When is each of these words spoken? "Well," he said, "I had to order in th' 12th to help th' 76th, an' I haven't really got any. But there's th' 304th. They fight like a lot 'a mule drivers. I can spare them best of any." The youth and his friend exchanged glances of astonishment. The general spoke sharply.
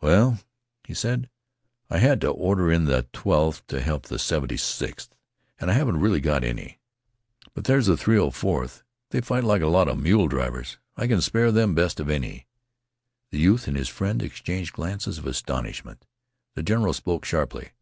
"Well," 0.00 0.38
he 0.84 0.94
said, 0.94 1.28
"I 1.90 1.98
had 1.98 2.18
to 2.22 2.30
order 2.30 2.72
in 2.72 2.86
th' 2.86 3.12
12th 3.12 3.66
to 3.66 3.82
help 3.82 4.04
th' 4.06 4.12
76th, 4.16 5.10
an' 5.60 5.68
I 5.68 5.74
haven't 5.74 6.00
really 6.00 6.22
got 6.22 6.42
any. 6.42 6.80
But 7.52 7.64
there's 7.64 7.84
th' 7.86 8.00
304th. 8.02 8.82
They 9.10 9.20
fight 9.20 9.44
like 9.44 9.60
a 9.60 9.66
lot 9.66 9.86
'a 9.90 9.94
mule 9.94 10.28
drivers. 10.28 10.78
I 10.96 11.06
can 11.06 11.20
spare 11.20 11.52
them 11.52 11.74
best 11.74 12.00
of 12.00 12.08
any." 12.08 12.46
The 13.30 13.38
youth 13.38 13.68
and 13.68 13.76
his 13.76 13.90
friend 13.90 14.22
exchanged 14.22 14.72
glances 14.72 15.18
of 15.18 15.26
astonishment. 15.26 16.06
The 16.54 16.62
general 16.62 16.94
spoke 16.94 17.26
sharply. 17.26 17.72